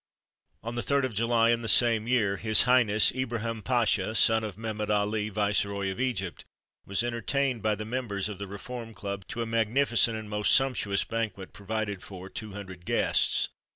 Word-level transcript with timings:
On 0.63 0.73
the 0.73 0.81
3rd 0.81 1.03
of 1.03 1.13
July 1.13 1.51
in 1.51 1.61
the 1.61 1.67
same 1.67 2.07
year, 2.07 2.37
his 2.37 2.63
Highness 2.63 3.11
Ibrahim 3.11 3.61
Pacha, 3.61 4.15
son 4.15 4.43
of 4.43 4.57
Mehemet 4.57 4.89
Ali, 4.89 5.29
Viceroy 5.29 5.91
of 5.91 5.99
Egypt, 5.99 6.43
was 6.87 7.03
entertained 7.03 7.61
by 7.61 7.75
the 7.75 7.85
members 7.85 8.27
of 8.27 8.39
the 8.39 8.47
Reform 8.47 8.95
Club 8.95 9.27
to 9.27 9.43
a 9.43 9.45
magnificent 9.45 10.17
and 10.17 10.27
most 10.27 10.53
sumptuous 10.55 11.03
banquet 11.03 11.53
provided 11.53 12.01
for 12.01 12.29
two 12.29 12.53
hundred 12.53 12.83
guests. 12.83 13.49